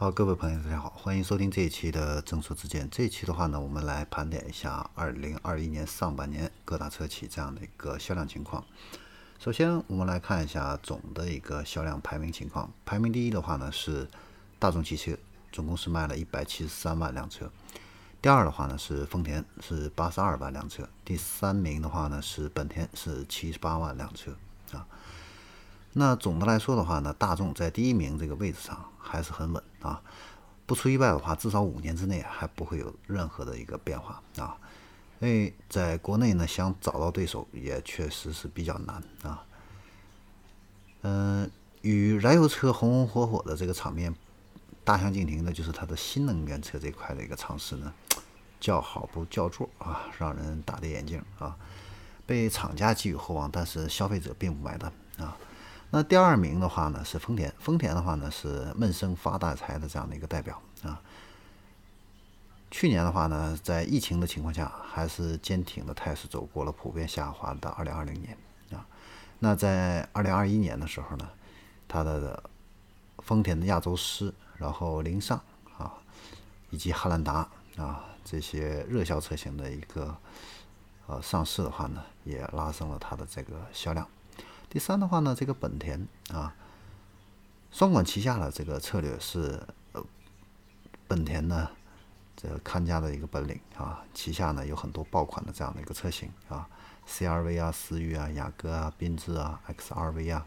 [0.00, 2.88] 好，各位朋友，大家好，欢迎收听这一期的正说之见。
[2.88, 8.64] 这一期的话呢，我们来盘点一下二零二一年上半年各大车企这样的一个销量情况。
[9.40, 12.70] 首先，我们来看一下总的一个销量排名情况。
[12.86, 14.06] 排名第一的话呢是
[14.60, 15.18] 大众汽车，
[15.50, 17.50] 总共是卖了一百七十三万辆车。
[18.22, 20.88] 第二的话呢是丰田，是八十二万辆车。
[21.04, 24.32] 第三名的话呢是本田，是七十八万辆车。
[25.92, 30.00] 那总的来说的话呢，大众在第一名这个位置上还是很稳啊，
[30.66, 34.56] 不出意外的话，至少五年之内还不会有任何的一个变化啊。
[35.20, 39.44] 因为在国内呢，想找到对手也确实是比较难啊。
[41.02, 41.50] 嗯，
[41.82, 44.14] 与燃油车红红火火的这个场面
[44.84, 47.92] 大相径庭的，就是它的新能源车这块的一个尝试呢，
[48.60, 51.56] 叫好不叫座啊，让人大跌眼镜啊。
[52.24, 55.36] 被厂家寄予厚望，但是消费者并不买单啊。
[55.90, 61.00] 那第二名的话呢是丰田，丰田的话呢是闷声发大财的这样的一个代表啊。
[62.70, 68.36] 去年的话呢，在疫情的情况下，还是坚挺的态势走过了普遍下滑的2020年
[68.70, 68.86] 啊。
[69.38, 71.26] 那在2021年的时候呢，
[71.88, 72.42] 它的
[73.20, 75.40] 丰田的亚洲狮，然后凌尚
[75.78, 75.94] 啊，
[76.68, 77.48] 以及汉兰达
[77.78, 80.14] 啊这些热销车型的一个
[81.06, 84.06] 呃上市的话呢，也拉升了它的这个销量。
[84.70, 86.54] 第三的话呢，这个本田啊，
[87.70, 90.04] 双管齐下的这个策略是呃，
[91.06, 91.70] 本田呢
[92.36, 96.68] 这看家的一个本领啊，旗下呢有很多爆款的这样的一个车型啊
[97.08, 100.46] ，CRV 啊、思域啊、雅阁啊、缤智啊、XRV 啊，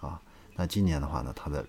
[0.00, 0.20] 啊，
[0.56, 1.66] 那今年的话呢，它的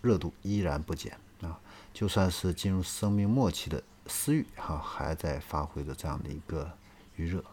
[0.00, 1.58] 热度依然不减啊，
[1.92, 6.70] 就算是进入生命末期的思域哈，还在发挥着这样的一个
[7.16, 7.44] 余热。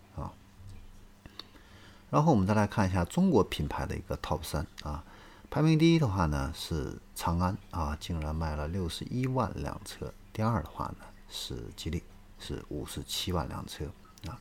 [2.11, 5.01] 然后我们再来看一下中国品牌的一个 TOP 三啊，
[5.49, 10.13] 排名第一的话呢是长安啊，竟然卖了六十一万辆车。
[10.33, 12.03] 第二的话呢是吉利，
[12.37, 13.85] 是五十七万辆车
[14.27, 14.37] 啊。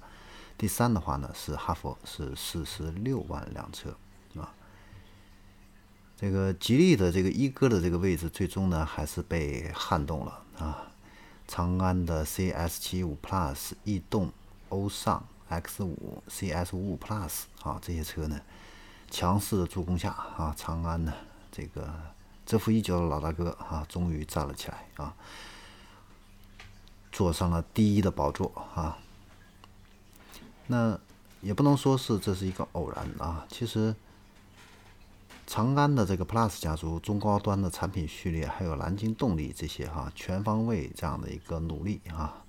[0.58, 3.96] 第三的话呢是哈弗，是四十六万辆车
[4.34, 4.52] 啊。
[6.16, 10.90] 这个吉利的这个一哥的这个位置，最终呢还是被撼动了啊。
[11.46, 14.32] 长安的 CS 七五 Plus、逸动、
[14.70, 15.24] 欧尚。
[15.50, 18.40] X 五、CS 五五 Plus 啊，这些车呢，
[19.10, 21.12] 强势的助攻下啊，长安呢，
[21.50, 21.92] 这个
[22.46, 25.12] 蛰伏已久的老大哥啊，终于站了起来啊，
[27.10, 28.96] 坐上了第一的宝座啊。
[30.68, 30.96] 那
[31.40, 33.92] 也不能说是这是一个偶然啊，其实
[35.48, 42.44] 长安的这个 Plus 家族中高端的产品序列，还有蓝鲸动力这些哈，全方位这样的一个努力啊。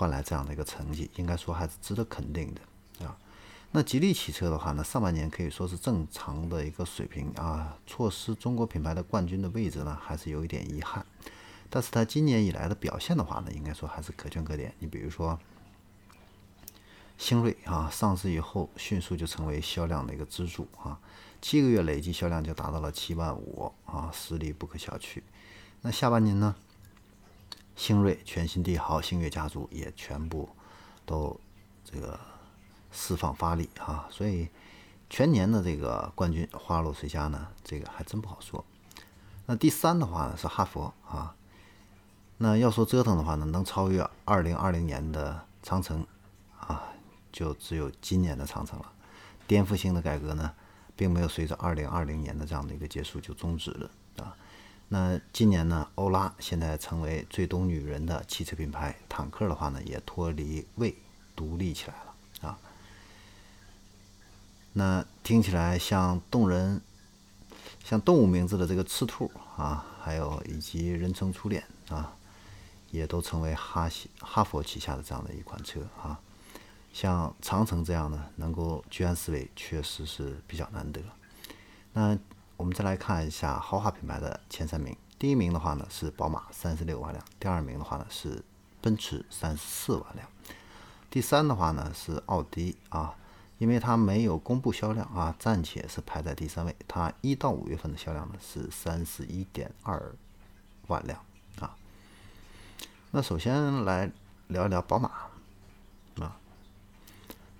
[0.00, 3.14] 换来这样的一个成绩，应该说还是值得肯定的啊。
[3.70, 11.04] 那吉利汽车的话呢，上半年可以说是正常的一个水平啊，错失中国品牌的冠军的位置呢，还是有一点遗憾。
[11.68, 14.72] 但是它今年以来的表现的话呢，应该说还是可圈可点。
[14.78, 15.38] 你比如说，
[17.18, 20.98] 星瑞啊，上市以后迅速就成为销量的一个支柱啊，
[21.42, 25.20] 七个月累计销量就达到了七万五啊，实力不可小觑。
[25.82, 26.56] 那下半年呢？
[27.80, 30.46] 星瑞、全新帝豪、星越家族也全部
[31.06, 31.40] 都
[31.82, 32.20] 这个
[32.92, 34.50] 释放发力啊，所以
[35.08, 37.48] 全年的这个冠军花落谁家呢？
[37.64, 38.62] 这个还真不好说。
[39.46, 41.34] 那第三的话呢是哈佛啊，
[42.36, 46.06] 那要说折腾的话呢，能超越二零二零年的长城
[46.58, 46.82] 啊，
[47.32, 48.92] 就只有今年的长城了。
[49.46, 50.52] 颠覆性的改革呢，
[50.94, 53.90] 并没有随着二零二零年的这样的一个结束就终止了。
[54.92, 60.96] 那今年呢，欧拉现在成为最懂女人的汽车品牌，坦克的话呢，也脱离魏
[61.36, 62.58] 独立起来了啊。
[64.72, 66.80] 那听起来像动人，
[67.84, 72.16] 像动物名字的这个赤兔啊，还有以及人称初恋啊，
[72.90, 76.18] 也都成为哈西哈佛旗下的这样的一款车啊。
[76.92, 81.00] 像长城这样的能够居安思危，确实是比较难得。
[81.92, 82.18] 那。
[82.60, 84.94] 我们再来看一下豪华品牌的前三名。
[85.18, 88.44] 第一名的话呢是宝马，三十六万辆；第二名的话呢是
[88.82, 90.26] 奔驰，三十四万辆；
[91.08, 93.14] 第三的话呢是奥迪啊，
[93.56, 96.76] 因为它没有公布销量啊，暂且是排在第三位。
[96.86, 100.14] 它一到五月份的销量呢是三十一点二
[100.88, 101.18] 万辆
[101.60, 101.74] 啊。
[103.10, 104.12] 那首先来
[104.48, 105.08] 聊一聊宝马
[106.20, 106.36] 啊，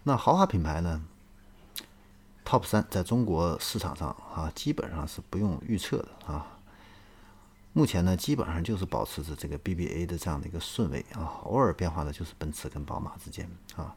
[0.02, 1.02] 那豪华品牌呢
[2.50, 6.44] ？Top 三在中国市场上啊，基本上是不用预测的啊。
[7.72, 13.94] 目前呢，基本上就是保持着这个 BBA 的这样的一个顺位啊，偶尔变化的就是奔驰跟宝马之间啊。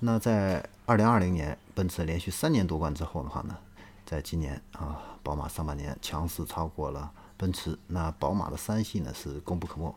[0.00, 3.56] 那在2020年，奔驰连续三年夺冠之后的话呢，
[4.04, 7.78] 在今年啊，宝马上半年强势超过了奔驰。
[7.86, 9.94] 那宝马的三系呢是功不可没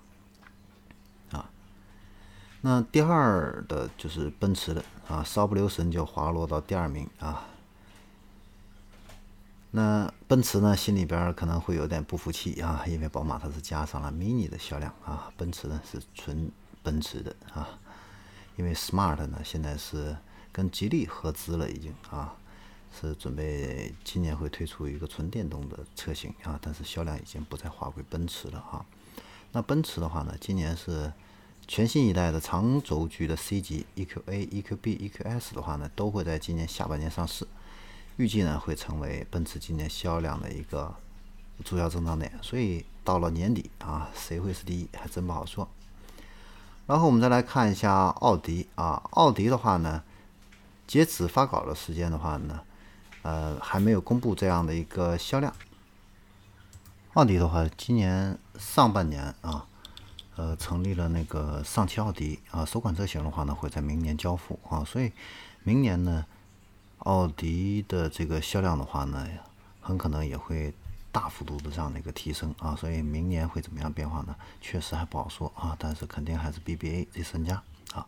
[1.33, 1.49] 啊。
[2.61, 7.43] 那第二的就是奔驰的啊，稍不留神就滑落到第二名啊。
[9.75, 16.51] 那奔驰呢，心里边可能会有点不服气啊，因为宝马它是加上了 Mini 的销量啊，奔驰呢是纯
[16.83, 17.67] 奔驰的啊。
[18.55, 20.15] 因为 Smart 呢现在是
[20.51, 22.35] 跟吉利合资了，已经啊，
[22.95, 28.85] 是准备今年会推出一个纯电动的车型啊，但是销量已经不再划归奔驰了啊。
[29.53, 31.11] 那奔驰的话呢，今年是
[31.67, 37.47] 全新一代的长轴距的 C 级 EQA、EQB、EQS 的话呢，都会在今年下半年上市。
[38.17, 40.93] 预计呢会成为奔驰今年销量的一个
[41.63, 45.67] 主要增长点，所以到了年底啊，谁会是第一还真不好说。
[46.85, 50.03] 然后我们再来看一下奥迪啊，奥迪的话呢，
[50.85, 52.61] 截止发稿的时间的话呢，
[53.23, 55.51] 呃，还没有公布这样的一个销量。
[57.13, 59.65] 奥迪的话，今年上半年啊，
[60.35, 65.11] 呃，成立了那个上汽奥迪啊，首款车型的话呢，会在明年交付啊，所以
[65.63, 66.25] 明年呢。
[66.99, 69.27] 奥迪的这个销量的话呢，
[69.81, 70.73] 很可能也会
[71.11, 74.35] 大幅度的这样的一个提升啊，所以明年会怎么样变化呢？
[74.61, 77.61] 确实还不好说啊，但是肯定还是 BBA 这三家
[77.93, 78.07] 啊。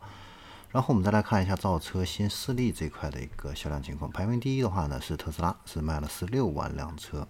[0.72, 7.28] 然后我们再来看一下造车新势力这块的一个销量情况，排名第一的话呢是特斯拉，是卖了十六万辆车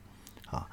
[0.51, 0.67] 啊。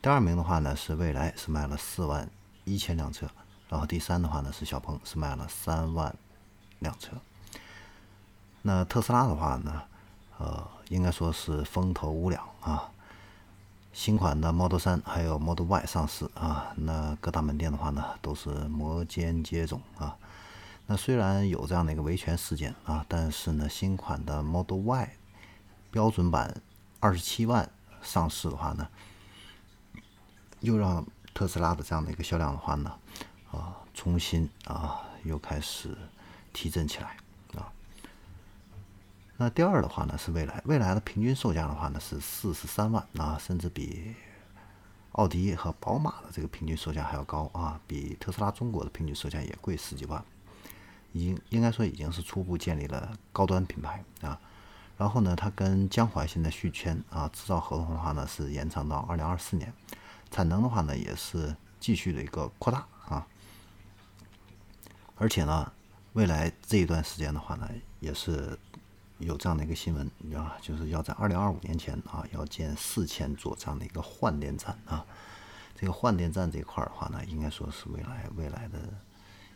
[0.00, 2.30] 第二名的话呢是蔚来，是卖了四万
[2.64, 3.28] 一千辆车。
[3.68, 6.14] 然后第三的话呢是小鹏，是卖了三万
[6.78, 7.12] 辆车。
[8.62, 9.82] 那特斯拉的话呢？
[10.38, 12.90] 呃，应该说是风头无两啊。
[13.92, 20.16] 新款的 Model 3还有 Model Y 上市啊，那各大门店的话呢，都是摩肩接踵啊。
[20.86, 25.10] 那虽然有这样的一个维权事件啊，但是呢，新款的 Model Y
[25.90, 26.60] 标准版
[27.00, 27.68] 二十七万
[28.00, 28.88] 上市的话呢，
[30.60, 32.92] 又让特斯拉的这样的一个销量的话呢，
[33.50, 35.96] 啊，重新啊，又开始
[36.52, 37.16] 提振起来。
[39.40, 44.12] 那第二的话呢是蔚来，蔚来的平均售价的话呢是四十三万啊，甚至比
[45.12, 50.24] 奥迪和宝马的这个平均售价还要高啊，比特斯拉中国的平均售价也贵十几万，
[51.12, 54.40] 已经应该说已经是初步建立了高端品牌啊。
[54.96, 59.72] 然后呢，它跟江淮现在续签啊，制造合同的话呢是延长到二零二四年，
[60.32, 63.24] 产能的话呢也是继续的一个扩大啊，
[65.14, 65.72] 而且呢，
[66.14, 67.70] 未来这一段时间的话呢
[68.00, 68.58] 也是。
[69.18, 75.04] 有这样的一个新闻啊，就是要在二零二五年前啊，要建四千座这样的一个换电站啊。
[75.74, 78.78] 这个换电站这块的话呢，应该说是未来未来的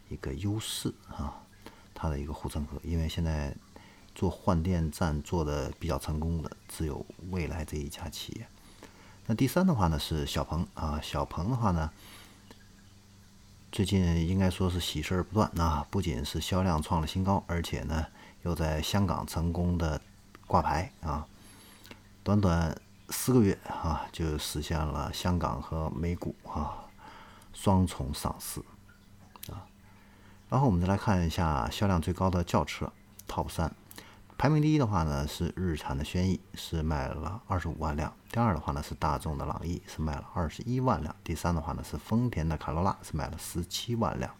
[0.08, 1.40] 一个优势啊，
[1.94, 2.76] 它的一个护城河。
[2.82, 3.54] 因为现在
[4.14, 8.46] 做换电站做的比较成功的只有未来这一家企业。
[9.26, 11.90] 那第三的话呢是小鹏啊，小鹏的话呢，
[13.70, 18.06] 最近应该说是喜事儿不断啊，不仅是销量创了新高，而且呢。
[18.42, 20.00] 又在香港成功的
[20.46, 21.26] 挂牌啊，
[22.22, 22.76] 短短
[23.08, 26.74] 四个月啊，就实现了香港和美股啊
[27.52, 28.60] 双重上市
[29.50, 29.66] 啊。
[30.48, 32.92] 然后我们再来看一下销量最高的轿车
[33.28, 33.72] TOP 三，
[34.36, 44.34] 排名第一的话呢是日产的轩逸，是卖了二十五万辆；第二的话呢是大众的朗逸，是卖了二十一万辆；第三的话呢是丰田的卡罗拉，是卖了十七万辆。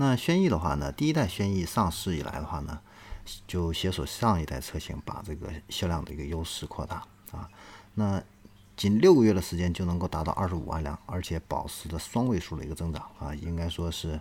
[0.00, 2.80] 那轩逸的话呢，第一代轩逸上市以来的话呢，
[3.46, 7.46] 就携手上一代车型，把这个销量的一个优势扩大啊。
[7.96, 8.22] 那
[8.78, 14.18] 仅六个月的时间就能够达到二十五万辆，而且保持着双位数的一个增长啊，应该说是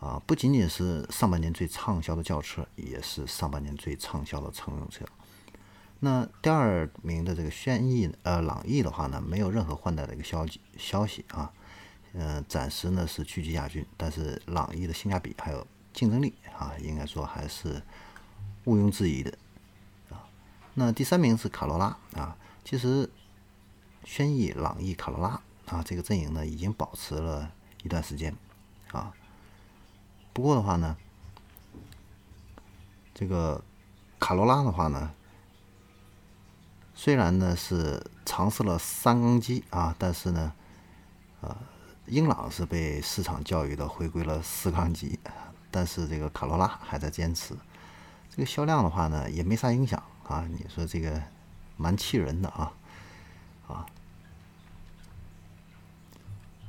[0.00, 5.02] 啊，不仅仅是上半年最畅销的轿车，也是上半年最畅销的乘用车。
[6.00, 11.50] 那第二名的这个轩逸呃朗逸的话呢，没有任何换代的一个消息消息啊。
[12.20, 17.80] 嗯，暂时呢是屈居亚军，但是朗逸的性价比还有竞争力啊，应该说还是
[18.64, 19.32] 毋庸置疑的
[20.10, 20.26] 啊。
[20.74, 23.08] 那第三名是卡罗拉啊，其实
[24.04, 27.52] 轩逸、朗逸、卡罗拉啊这个阵营呢已经保持了
[27.84, 28.34] 一段时间
[28.90, 29.14] 啊。
[30.32, 30.96] 不过的话呢，
[33.14, 33.62] 这个
[34.18, 35.14] 卡罗拉的话呢，
[36.96, 40.52] 虽然呢是尝试了三缸机啊，但是呢，
[41.42, 41.56] 呃。
[42.08, 45.18] 英朗是被市场教育的回归了四缸机，
[45.70, 47.54] 但是这个卡罗拉还在坚持。
[48.30, 50.46] 这个销量的话呢，也没啥影响啊。
[50.50, 51.22] 你说这个
[51.76, 52.72] 蛮气人的啊
[53.66, 53.86] 啊。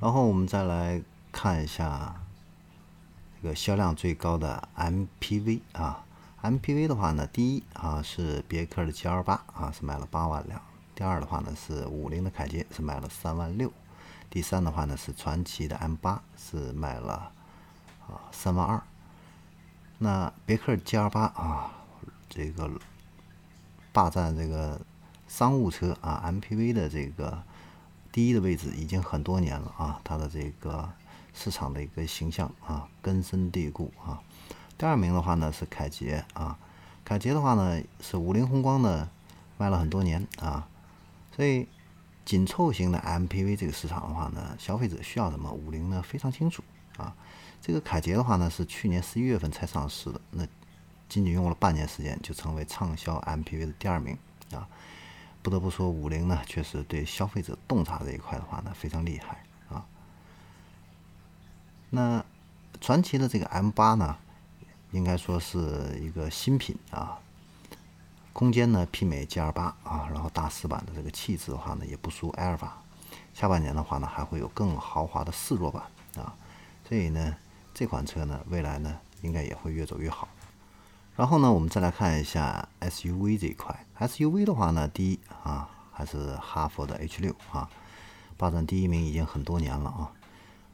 [0.01, 2.15] 然后我们再来看一下
[3.41, 6.03] 这个销量最高的 MPV 啊
[6.41, 10.61] ，MPV 的话呢，第一啊是别克的 GL 八啊，是卖了八万辆。
[10.95, 13.71] 第二的话呢是五菱的凯捷，是卖了三万六。
[14.29, 17.31] 第三的话呢是传祺的 M 八，是卖了
[18.07, 18.81] 啊三万二。
[19.97, 21.71] 那别克 GL 八啊，
[22.29, 22.69] 这个
[23.91, 24.79] 霸占这个
[25.27, 27.41] 商务车啊 MPV 的这个
[28.11, 30.89] 第一的位置已经很多年了啊，它的这个
[31.33, 34.21] 市场的一个形象啊根深蒂固啊。
[34.77, 36.57] 第二名的话呢是凯捷啊。
[37.03, 39.09] 凯捷的话呢，是五菱宏光呢
[39.57, 40.67] 卖了很多年啊，
[41.35, 41.67] 所以
[42.29, 46.63] 紧凑型的 MPV 这个市场的话呢，消费者需要什么，五菱呢非常清楚
[46.95, 47.11] 啊。
[47.59, 50.45] 这个凯捷的话呢，是去年十一月份才上市的，那
[51.07, 54.15] 仅仅用了半年时间就成为畅销 MPV 的第二名
[54.51, 54.67] 啊。
[55.41, 59.83] 不得不说，五菱呢确实对消费者洞察这一块的话呢非常厉害啊。
[61.89, 62.23] 那
[62.79, 64.15] 传祺的这个 M 八呢？
[64.91, 67.17] 应该说是一个新品啊，
[68.31, 72.81] 空间呢媲美 G L 八啊，然后大四版的这个气质的话呢也不输埃尔法，
[73.33, 75.83] 下半年的话呢还会有更豪华的四座版
[76.15, 76.33] 啊，
[76.87, 77.35] 所以呢
[77.73, 80.27] 这款车呢未来呢应该也会越走越好。
[81.15, 87.69] 然后呢我们再来看一下 S U V 这一块，S U V 的话呢第一啊还是哈弗的 H 六啊，
[88.37, 90.11] 霸占第一名已经很多年了啊。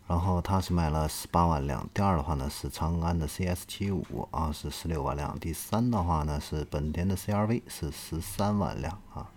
[0.08, 9.28] 然后它是卖了十八万辆，第二的话呢是长安的 CS 七五啊，是十六万辆，第三的话呢是本田的 CRV 是十三万辆啊。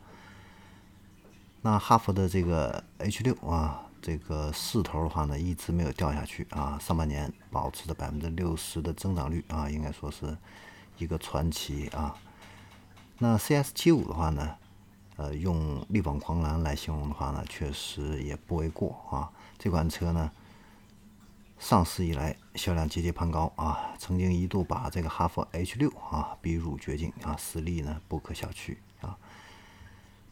[1.63, 10.37] 那哈弗的这个 H 六啊，这个势头的话呢一直没有掉下去啊，上半年保持着百分之六十的增长率啊，应该说是
[10.99, 12.15] 一个传奇啊。
[13.17, 14.55] 那 CS 七五的话呢，
[15.17, 19.31] 呃，用力挽狂澜来形容的话呢，确实也不为过啊。
[19.59, 20.31] 这款车呢。
[21.59, 29.19] 上市以来销量节节攀高啊，曾经一度把这个哈弗 H 六啊逼入绝境啊，实力呢不可小觑啊。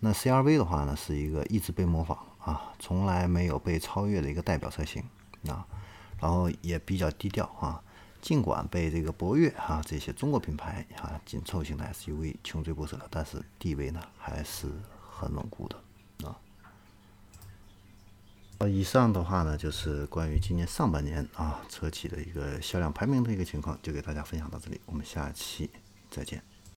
[0.00, 5.02] 那 CRV 的话呢，是一个一直被模仿啊，从来没有被超越的一个代表车型
[5.48, 5.66] 啊，
[6.20, 7.82] 然后也比较低调啊，
[8.22, 14.70] 尽管被这个博越啊这些中国品牌啊紧凑型的 SUV 穷追不舍，但是地位呢还是
[15.10, 16.38] 很稳固的啊。
[18.58, 25.68] 呃，以上的话呢，就是关于今年上半年啊车企的一个销量排名的一个情况，就给大家分享到这里，我们下期
[26.10, 26.42] 再见。